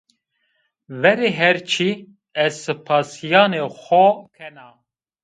[1.01, 1.89] Verê her çî
[2.43, 4.69] ez sipasîyanê xo kena